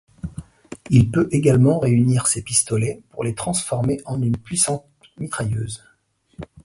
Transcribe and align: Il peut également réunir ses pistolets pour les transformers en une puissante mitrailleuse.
Il 0.89 1.11
peut 1.11 1.29
également 1.31 1.77
réunir 1.77 2.25
ses 2.25 2.41
pistolets 2.41 3.03
pour 3.11 3.23
les 3.23 3.35
transformers 3.35 3.99
en 4.05 4.19
une 4.19 4.35
puissante 4.35 4.83
mitrailleuse. 5.19 5.83